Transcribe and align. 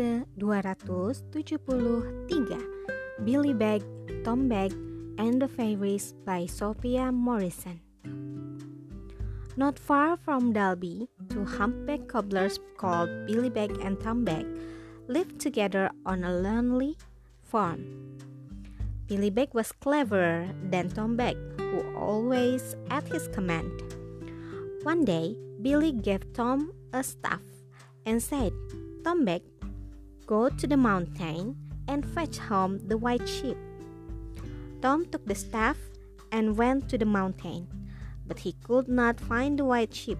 ke-273 0.00 1.60
Billy 3.20 3.52
Bag, 3.52 3.84
Tom 4.24 4.48
Bag, 4.48 4.72
and 5.20 5.36
the 5.42 5.48
Fairies 5.48 6.16
by 6.24 6.48
Sophia 6.48 7.12
Morrison. 7.12 7.84
Not 9.60 9.76
far 9.76 10.16
from 10.16 10.56
Dalby, 10.56 11.12
two 11.28 11.44
humpback 11.44 12.08
cobblers 12.08 12.56
called 12.80 13.12
Billy 13.28 13.52
Bag 13.52 13.76
and 13.84 14.00
Tom 14.00 14.24
Bag 14.24 14.48
lived 15.04 15.36
together 15.36 15.90
on 16.06 16.24
a 16.24 16.32
lonely 16.32 16.96
farm. 17.44 17.84
Billy 19.04 19.28
Bag 19.28 19.52
was 19.52 19.68
cleverer 19.84 20.48
than 20.70 20.88
Tom 20.88 21.12
Bag, 21.20 21.36
who 21.60 21.84
always 21.92 22.72
at 22.88 23.04
his 23.04 23.28
command. 23.36 23.68
One 24.80 25.04
day, 25.04 25.36
Billy 25.60 25.92
gave 25.92 26.32
Tom 26.32 26.72
a 26.94 27.04
staff 27.04 27.44
and 28.06 28.22
said, 28.22 28.56
Tom 29.04 29.28
Bag, 29.28 29.42
go 30.30 30.48
to 30.48 30.68
the 30.68 30.76
mountain 30.76 31.56
and 31.88 32.06
fetch 32.14 32.38
home 32.38 32.78
the 32.86 32.96
white 32.96 33.28
sheep. 33.28 33.58
Tom 34.80 35.04
took 35.10 35.26
the 35.26 35.34
staff 35.34 35.76
and 36.30 36.56
went 36.56 36.88
to 36.88 36.96
the 36.96 37.04
mountain, 37.04 37.66
but 38.28 38.38
he 38.38 38.54
could 38.62 38.86
not 38.86 39.18
find 39.18 39.58
the 39.58 39.64
white 39.64 39.92
sheep. 39.92 40.18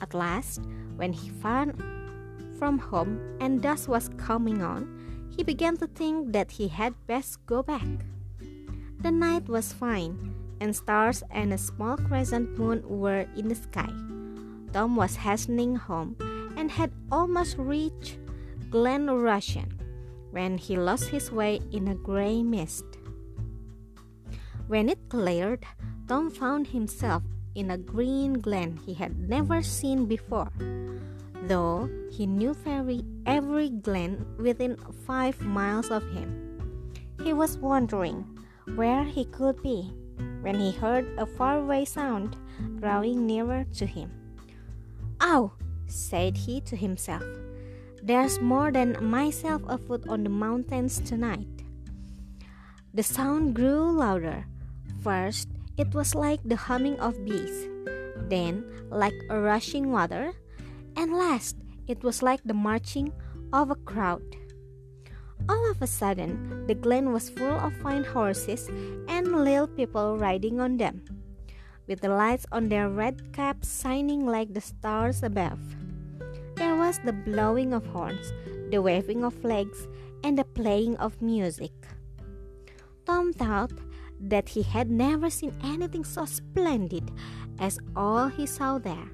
At 0.00 0.14
last, 0.14 0.62
when 0.96 1.12
he 1.12 1.28
found 1.28 1.76
from 2.58 2.78
home 2.78 3.20
and 3.38 3.60
dusk 3.60 3.86
was 3.86 4.08
coming 4.16 4.62
on, 4.62 4.88
he 5.36 5.44
began 5.44 5.76
to 5.76 5.86
think 5.88 6.32
that 6.32 6.50
he 6.52 6.68
had 6.68 6.94
best 7.06 7.44
go 7.44 7.62
back. 7.62 8.08
The 9.02 9.12
night 9.12 9.46
was 9.46 9.74
fine, 9.74 10.32
and 10.58 10.74
stars 10.74 11.22
and 11.30 11.52
a 11.52 11.58
small 11.58 11.98
crescent 11.98 12.58
moon 12.58 12.80
were 12.88 13.28
in 13.36 13.48
the 13.48 13.60
sky. 13.60 13.92
Tom 14.72 14.96
was 14.96 15.16
hastening 15.16 15.76
home 15.76 16.16
and 16.56 16.70
had 16.70 16.92
almost 17.12 17.58
reached 17.58 18.16
Glen 18.70 19.06
Rushen 19.06 19.72
when 20.30 20.58
he 20.58 20.76
lost 20.76 21.08
his 21.08 21.32
way 21.32 21.60
in 21.72 21.88
a 21.88 21.94
gray 21.94 22.42
mist. 22.42 22.84
When 24.66 24.90
it 24.90 25.08
cleared, 25.08 25.64
Tom 26.06 26.30
found 26.30 26.68
himself 26.68 27.22
in 27.54 27.70
a 27.70 27.78
green 27.78 28.34
glen 28.34 28.78
he 28.84 28.92
had 28.92 29.18
never 29.18 29.62
seen 29.62 30.04
before. 30.04 30.52
Though 31.44 31.88
he 32.12 32.26
knew 32.26 32.52
very 32.52 33.02
every 33.24 33.70
glen 33.70 34.26
within 34.38 34.76
five 35.06 35.40
miles 35.40 35.90
of 35.90 36.02
him, 36.10 36.60
he 37.24 37.32
was 37.32 37.56
wondering 37.56 38.26
where 38.76 39.04
he 39.04 39.24
could 39.24 39.62
be 39.62 39.90
when 40.42 40.60
he 40.60 40.72
heard 40.72 41.08
a 41.16 41.24
faraway 41.24 41.86
sound 41.86 42.36
drawing 42.80 43.26
nearer 43.26 43.64
to 43.74 43.86
him. 43.86 44.10
Oh, 45.20 45.52
said 45.86 46.36
he 46.36 46.60
to 46.62 46.76
himself, 46.76 47.24
there's 48.08 48.40
more 48.40 48.72
than 48.72 48.96
myself 49.04 49.60
afoot 49.68 50.08
on 50.08 50.24
the 50.24 50.32
mountains 50.32 50.96
tonight. 51.04 51.46
The 52.94 53.02
sound 53.02 53.52
grew 53.52 53.92
louder. 53.92 54.48
First, 55.04 55.48
it 55.76 55.92
was 55.92 56.14
like 56.14 56.40
the 56.42 56.56
humming 56.56 56.98
of 57.04 57.20
bees, 57.22 57.68
then, 58.32 58.64
like 58.88 59.12
a 59.28 59.38
rushing 59.38 59.92
water, 59.92 60.32
and 60.96 61.12
last, 61.12 61.56
it 61.86 62.02
was 62.02 62.22
like 62.22 62.40
the 62.44 62.56
marching 62.56 63.12
of 63.52 63.70
a 63.70 63.76
crowd. 63.84 64.24
All 65.46 65.70
of 65.70 65.82
a 65.82 65.86
sudden, 65.86 66.66
the 66.66 66.74
glen 66.74 67.12
was 67.12 67.28
full 67.28 67.60
of 67.60 67.76
fine 67.84 68.04
horses 68.04 68.68
and 69.06 69.44
little 69.44 69.68
people 69.68 70.16
riding 70.16 70.60
on 70.60 70.78
them, 70.78 71.04
with 71.86 72.00
the 72.00 72.08
lights 72.08 72.46
on 72.52 72.72
their 72.72 72.88
red 72.88 73.32
caps 73.32 73.82
shining 73.82 74.24
like 74.24 74.54
the 74.54 74.64
stars 74.64 75.22
above. 75.22 75.60
Was 76.88 77.04
the 77.04 77.12
blowing 77.12 77.74
of 77.74 77.84
horns, 77.84 78.32
the 78.70 78.80
waving 78.80 79.22
of 79.22 79.34
flags, 79.34 79.86
and 80.24 80.38
the 80.38 80.44
playing 80.56 80.96
of 80.96 81.20
music. 81.20 81.72
Tom 83.04 83.34
thought 83.34 83.76
that 84.18 84.48
he 84.48 84.62
had 84.62 84.90
never 84.90 85.28
seen 85.28 85.52
anything 85.62 86.02
so 86.02 86.24
splendid 86.24 87.12
as 87.58 87.78
all 87.94 88.28
he 88.28 88.46
saw 88.46 88.78
there. 88.78 89.12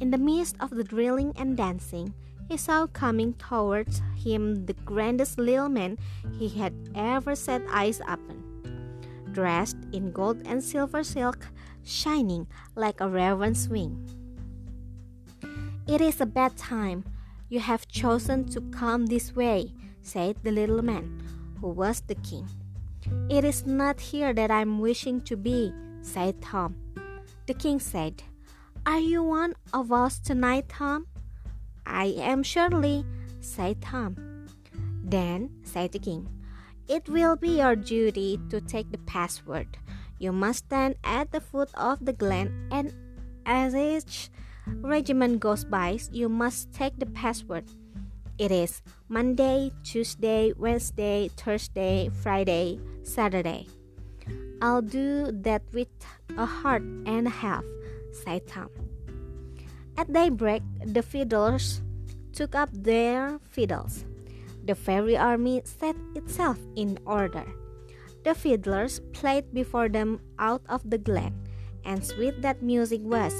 In 0.00 0.10
the 0.10 0.16
midst 0.16 0.56
of 0.58 0.70
the 0.70 0.82
drilling 0.82 1.34
and 1.36 1.58
dancing, 1.58 2.14
he 2.48 2.56
saw 2.56 2.86
coming 2.86 3.34
towards 3.34 4.00
him 4.16 4.64
the 4.64 4.72
grandest 4.88 5.36
little 5.36 5.68
man 5.68 5.98
he 6.38 6.48
had 6.48 6.72
ever 6.94 7.36
set 7.36 7.60
eyes 7.68 8.00
upon, 8.08 8.40
dressed 9.32 9.76
in 9.92 10.10
gold 10.10 10.40
and 10.46 10.64
silver 10.64 11.04
silk, 11.04 11.48
shining 11.84 12.46
like 12.74 13.02
a 13.02 13.10
raven's 13.10 13.68
wing. 13.68 14.15
It 15.86 16.00
is 16.00 16.20
a 16.20 16.26
bad 16.26 16.56
time. 16.56 17.04
You 17.48 17.60
have 17.60 17.86
chosen 17.86 18.44
to 18.50 18.60
come 18.74 19.06
this 19.06 19.36
way, 19.36 19.72
said 20.02 20.34
the 20.42 20.50
little 20.50 20.82
man, 20.82 21.22
who 21.60 21.68
was 21.68 22.00
the 22.00 22.16
king. 22.16 22.48
It 23.30 23.44
is 23.44 23.64
not 23.66 24.00
here 24.00 24.34
that 24.34 24.50
I 24.50 24.62
am 24.62 24.80
wishing 24.80 25.20
to 25.22 25.36
be, 25.36 25.72
said 26.02 26.42
Tom. 26.42 26.74
The 27.46 27.54
king 27.54 27.78
said, 27.78 28.24
Are 28.84 28.98
you 28.98 29.22
one 29.22 29.54
of 29.72 29.92
us 29.92 30.18
tonight, 30.18 30.68
Tom? 30.68 31.06
I 31.86 32.06
am 32.18 32.42
surely, 32.42 33.06
said 33.38 33.80
Tom. 33.80 34.48
Then, 35.04 35.50
said 35.62 35.92
the 35.92 36.00
king, 36.00 36.28
it 36.88 37.08
will 37.08 37.36
be 37.36 37.58
your 37.58 37.76
duty 37.76 38.40
to 38.50 38.60
take 38.60 38.90
the 38.90 38.98
password. 39.06 39.78
You 40.18 40.32
must 40.32 40.66
stand 40.66 40.96
at 41.04 41.30
the 41.30 41.40
foot 41.40 41.70
of 41.74 42.04
the 42.04 42.12
glen, 42.12 42.66
and 42.72 42.92
as 43.46 43.72
each 43.76 44.30
regiment 44.66 45.40
goes 45.40 45.64
by, 45.64 45.98
you 46.10 46.28
must 46.28 46.72
take 46.72 46.98
the 46.98 47.06
password. 47.06 47.64
It 48.38 48.50
is 48.50 48.82
Monday, 49.08 49.72
Tuesday, 49.82 50.52
Wednesday, 50.56 51.30
Thursday, 51.36 52.10
Friday, 52.22 52.80
Saturday. 53.02 53.66
I'll 54.60 54.82
do 54.82 55.30
that 55.32 55.62
with 55.72 55.88
a 56.36 56.44
heart 56.44 56.82
and 57.06 57.26
a 57.26 57.30
half, 57.30 57.64
said 58.12 58.46
Tom. 58.46 58.68
At 59.96 60.12
daybreak, 60.12 60.62
the 60.84 61.02
fiddlers 61.02 61.80
took 62.32 62.54
up 62.54 62.68
their 62.72 63.40
fiddles. 63.48 64.04
The 64.64 64.74
fairy 64.74 65.16
army 65.16 65.62
set 65.64 65.96
itself 66.14 66.58
in 66.76 66.98
order. 67.06 67.44
The 68.24 68.34
fiddlers 68.34 69.00
played 69.12 69.54
before 69.54 69.88
them 69.88 70.20
out 70.38 70.62
of 70.68 70.82
the 70.90 70.98
glen, 70.98 71.32
and 71.84 72.04
sweet 72.04 72.42
that 72.42 72.60
music 72.60 73.00
was. 73.04 73.32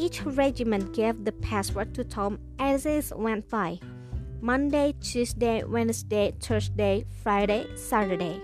Each 0.00 0.24
regiment 0.24 0.94
gave 0.94 1.26
the 1.26 1.32
password 1.44 1.94
to 1.94 2.04
Tom 2.04 2.38
as 2.58 2.86
it 2.86 3.12
went 3.14 3.50
by 3.50 3.78
Monday, 4.40 4.94
Tuesday, 4.98 5.62
Wednesday, 5.62 6.32
Thursday, 6.40 7.04
Friday, 7.22 7.66
Saturday. 7.76 8.40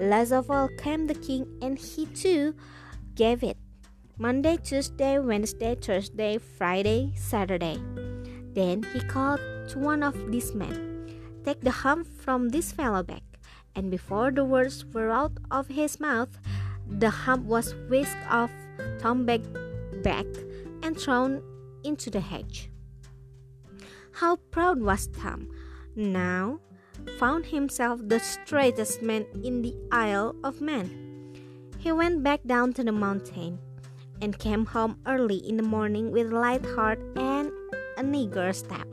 Last 0.00 0.32
of 0.32 0.50
all 0.50 0.66
came 0.76 1.06
the 1.06 1.14
king, 1.14 1.46
and 1.62 1.78
he 1.78 2.06
too 2.06 2.56
gave 3.14 3.44
it 3.44 3.56
Monday, 4.18 4.56
Tuesday, 4.56 5.20
Wednesday, 5.20 5.76
Thursday, 5.76 6.38
Friday, 6.38 7.12
Saturday. 7.14 7.78
Then 8.52 8.82
he 8.92 8.98
called 8.98 9.38
to 9.68 9.78
one 9.78 10.02
of 10.02 10.18
these 10.32 10.54
men 10.54 10.74
Take 11.44 11.60
the 11.60 11.86
hump 11.86 12.08
from 12.18 12.48
this 12.48 12.72
fellow 12.72 13.04
back. 13.04 13.22
And 13.76 13.92
before 13.92 14.32
the 14.32 14.44
words 14.44 14.84
were 14.86 15.12
out 15.12 15.38
of 15.52 15.68
his 15.68 16.00
mouth, 16.00 16.34
the 16.88 17.10
hump 17.10 17.46
was 17.46 17.76
whisked 17.88 18.26
off 18.28 18.50
Tom 18.98 19.24
back, 19.24 19.42
back 20.02 20.26
and 20.84 21.00
thrown 21.00 21.42
into 21.82 22.10
the 22.10 22.20
hedge. 22.20 22.70
How 24.12 24.36
proud 24.52 24.80
was 24.80 25.08
Tom, 25.08 25.48
now 25.96 26.60
found 27.18 27.46
himself 27.46 28.00
the 28.04 28.20
straightest 28.20 29.02
man 29.02 29.26
in 29.42 29.62
the 29.62 29.74
Isle 29.90 30.36
of 30.44 30.60
Man. 30.60 31.34
He 31.78 31.90
went 31.90 32.22
back 32.22 32.44
down 32.46 32.72
to 32.74 32.84
the 32.84 32.92
mountain 32.92 33.58
and 34.22 34.38
came 34.38 34.66
home 34.66 34.98
early 35.06 35.38
in 35.38 35.56
the 35.56 35.62
morning 35.62 36.12
with 36.12 36.32
a 36.32 36.38
light 36.38 36.64
heart 36.64 37.00
and 37.16 37.50
a 37.98 38.04
eager 38.14 38.52
step. 38.52 38.86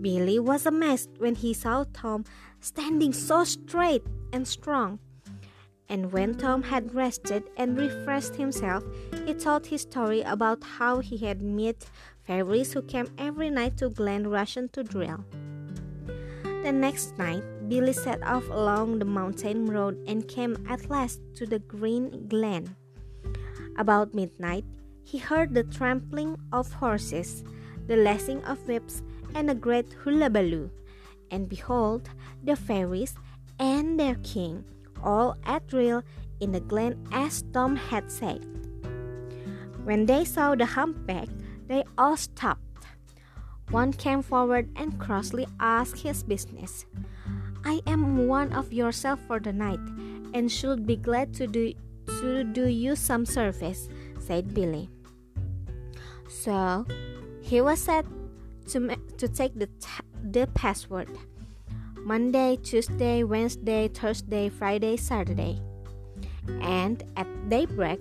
Billy 0.00 0.38
was 0.38 0.66
amazed 0.66 1.10
when 1.18 1.34
he 1.34 1.52
saw 1.52 1.84
Tom 1.92 2.24
standing 2.60 3.12
so 3.12 3.44
straight 3.44 4.02
and 4.32 4.46
strong. 4.46 4.98
And 5.88 6.12
when 6.12 6.34
Tom 6.34 6.62
had 6.62 6.94
rested 6.94 7.44
and 7.56 7.78
refreshed 7.78 8.34
himself, 8.34 8.84
he 9.24 9.34
told 9.34 9.66
his 9.66 9.82
story 9.82 10.22
about 10.22 10.64
how 10.64 10.98
he 11.00 11.16
had 11.18 11.42
met 11.42 11.88
fairies 12.24 12.72
who 12.72 12.82
came 12.82 13.06
every 13.18 13.50
night 13.50 13.76
to 13.78 13.88
Glen 13.88 14.24
Rushen 14.24 14.70
to 14.72 14.82
drill. 14.82 15.24
The 16.64 16.72
next 16.72 17.16
night, 17.16 17.44
Billy 17.68 17.92
set 17.92 18.22
off 18.24 18.48
along 18.48 18.98
the 18.98 19.04
mountain 19.04 19.66
road 19.66 20.02
and 20.08 20.26
came 20.26 20.56
at 20.68 20.90
last 20.90 21.20
to 21.36 21.46
the 21.46 21.60
green 21.60 22.26
glen. 22.26 22.74
About 23.78 24.14
midnight, 24.14 24.64
he 25.04 25.18
heard 25.18 25.54
the 25.54 25.62
trampling 25.62 26.36
of 26.52 26.72
horses, 26.72 27.44
the 27.86 27.96
lashing 27.96 28.42
of 28.44 28.66
whips, 28.66 29.02
and 29.34 29.48
a 29.48 29.54
great 29.54 29.92
hullabaloo. 30.02 30.70
And 31.30 31.48
behold, 31.48 32.10
the 32.42 32.56
fairies 32.56 33.14
and 33.60 34.00
their 34.00 34.16
king 34.16 34.64
all 35.02 35.36
at 35.44 35.66
drill 35.66 36.02
in 36.40 36.52
the 36.52 36.60
glen 36.60 37.06
as 37.12 37.42
Tom 37.52 37.76
had 37.76 38.10
said. 38.10 38.44
When 39.84 40.06
they 40.06 40.24
saw 40.24 40.54
the 40.54 40.66
humpback, 40.66 41.28
they 41.66 41.84
all 41.96 42.16
stopped. 42.16 42.60
One 43.70 43.92
came 43.92 44.22
forward 44.22 44.70
and 44.76 44.98
crossly 44.98 45.46
asked 45.58 46.02
his 46.02 46.22
business. 46.22 46.86
I 47.64 47.80
am 47.86 48.28
one 48.28 48.52
of 48.52 48.72
yourself 48.72 49.18
for 49.26 49.40
the 49.40 49.52
night, 49.52 49.82
and 50.34 50.50
should 50.50 50.86
be 50.86 50.96
glad 50.96 51.34
to 51.34 51.46
do 51.46 51.72
to 52.20 52.44
do 52.44 52.68
you 52.68 52.94
some 52.94 53.26
service, 53.26 53.88
said 54.20 54.54
Billy. 54.54 54.88
So 56.28 56.86
he 57.42 57.60
was 57.60 57.80
set 57.80 58.06
to, 58.68 58.96
to 59.18 59.28
take 59.28 59.58
the, 59.58 59.68
the 60.22 60.46
password 60.54 61.10
Monday, 62.06 62.54
Tuesday, 62.62 63.24
Wednesday, 63.24 63.88
Thursday, 63.88 64.48
Friday, 64.48 64.96
Saturday. 64.96 65.60
And 66.62 67.02
at 67.16 67.26
daybreak, 67.48 67.98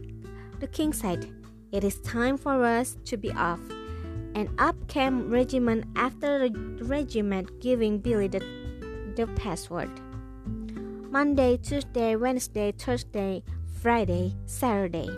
the 0.59 0.67
king 0.67 0.93
said, 0.93 1.27
It 1.71 1.83
is 1.83 1.99
time 2.01 2.37
for 2.37 2.63
us 2.63 2.97
to 3.05 3.17
be 3.17 3.31
off. 3.31 3.59
And 4.35 4.47
up 4.59 4.75
came 4.87 5.31
regiment 5.31 5.85
after 5.95 6.47
regiment 6.83 7.59
giving 7.59 7.97
Billy 7.97 8.27
the, 8.27 8.45
the 9.15 9.25
password. 9.41 9.89
Monday, 11.09 11.57
Tuesday, 11.57 12.15
Wednesday, 12.15 12.73
Thursday, 12.73 13.41
Friday, 13.81 14.35
Saturday. 14.45 15.09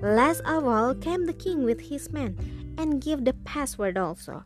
Last 0.00 0.40
of 0.46 0.64
all 0.64 0.94
came 0.94 1.26
the 1.26 1.34
king 1.34 1.64
with 1.64 1.92
his 1.92 2.10
men 2.10 2.38
and 2.78 3.02
gave 3.02 3.26
the 3.26 3.34
password 3.44 3.98
also. 3.98 4.44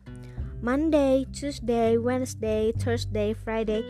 Monday, 0.65 1.27
Tuesday, 1.29 1.95
Wednesday, 1.95 2.73
Thursday, 2.73 3.37
Friday, 3.37 3.85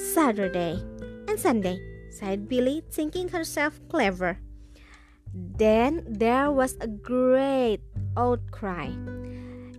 Saturday, 0.00 0.80
and 1.28 1.38
Sunday, 1.38 1.76
said 2.08 2.48
Billy, 2.48 2.80
thinking 2.88 3.28
herself 3.28 3.78
clever. 3.90 4.40
Then 5.34 6.00
there 6.08 6.50
was 6.50 6.80
a 6.80 6.88
great 6.88 7.84
outcry. 8.16 8.88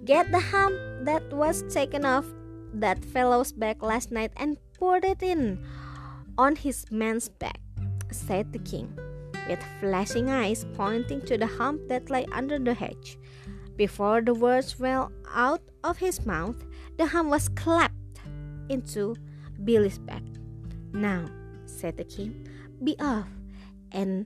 Get 0.05 0.29
the 0.29 0.39
hump 0.53 0.77
that 1.01 1.33
was 1.33 1.65
taken 1.73 2.05
off 2.05 2.29
that 2.77 3.03
fellow's 3.03 3.51
back 3.51 3.81
last 3.81 4.11
night 4.11 4.29
and 4.37 4.61
put 4.77 5.03
it 5.03 5.23
in 5.23 5.65
on 6.37 6.57
his 6.57 6.85
man's 6.91 7.27
back, 7.27 7.57
said 8.11 8.53
the 8.53 8.61
king, 8.61 8.93
with 9.49 9.65
flashing 9.79 10.29
eyes 10.29 10.63
pointing 10.77 11.25
to 11.25 11.39
the 11.39 11.49
hump 11.57 11.81
that 11.89 12.11
lay 12.11 12.27
under 12.31 12.59
the 12.59 12.75
hedge. 12.75 13.17
Before 13.77 14.21
the 14.21 14.33
words 14.33 14.73
fell 14.73 15.11
out 15.33 15.61
of 15.83 15.97
his 15.97 16.25
mouth, 16.25 16.63
the 16.97 17.07
hump 17.07 17.29
was 17.29 17.49
clapped 17.49 18.21
into 18.69 19.15
Billy's 19.63 19.99
back. 19.99 20.23
Now, 20.93 21.25
said 21.65 21.97
the 21.97 22.05
king, 22.05 22.47
be 22.83 22.95
off, 22.99 23.27
and 23.91 24.25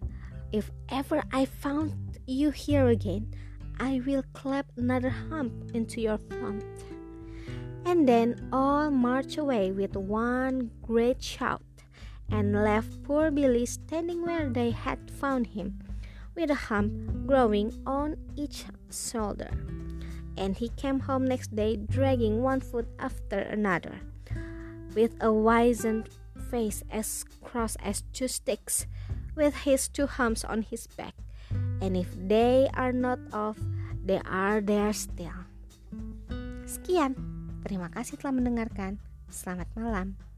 if 0.51 0.69
ever 0.89 1.23
I 1.31 1.45
found 1.45 2.19
you 2.27 2.51
here 2.51 2.87
again, 2.87 3.33
I 3.79 4.01
will 4.05 4.23
clap 4.33 4.67
another 4.77 5.09
hump 5.09 5.71
into 5.73 6.01
your 6.01 6.17
front. 6.17 6.63
And 7.85 8.07
then 8.07 8.49
all 8.51 8.91
marched 8.91 9.37
away 9.37 9.71
with 9.71 9.95
one 9.95 10.69
great 10.83 11.23
shout 11.23 11.63
and 12.29 12.53
left 12.53 13.01
poor 13.03 13.31
Billy 13.31 13.65
standing 13.65 14.23
where 14.23 14.49
they 14.49 14.71
had 14.71 15.09
found 15.09 15.47
him, 15.47 15.79
with 16.39 16.49
a 16.49 16.71
hump 16.71 16.95
growing 17.27 17.75
on 17.83 18.15
each 18.39 18.63
shoulder. 18.87 19.51
And 20.39 20.55
he 20.55 20.71
came 20.79 21.03
home 21.03 21.27
next 21.27 21.51
day 21.51 21.75
dragging 21.75 22.39
one 22.39 22.63
foot 22.63 22.87
after 22.95 23.43
another, 23.43 23.99
with 24.95 25.11
a 25.19 25.35
wizened 25.35 26.07
face 26.47 26.81
as 26.87 27.27
cross 27.43 27.75
as 27.83 28.07
two 28.15 28.31
sticks, 28.31 28.87
with 29.35 29.67
his 29.67 29.91
two 29.91 30.07
humps 30.07 30.47
on 30.47 30.63
his 30.63 30.87
back. 30.87 31.13
And 31.83 31.99
if 31.99 32.15
they 32.15 32.71
are 32.73 32.95
not 32.95 33.19
off, 33.35 33.59
they 33.99 34.23
are 34.23 34.63
there 34.63 34.95
still. 34.95 35.43
Sekian, 36.63 37.19
terima 37.67 37.91
kasih 37.91 38.15
telah 38.15 38.31
mendengarkan. 38.31 39.03
Selamat 39.27 39.67
malam. 39.75 40.28